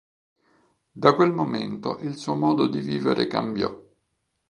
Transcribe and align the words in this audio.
Da 0.95 1.13
quel 1.13 1.31
momento 1.31 1.99
il 1.99 2.17
suo 2.17 2.33
modo 2.33 2.65
di 2.65 2.79
vivere 2.79 3.27
cambiò. 3.27 3.71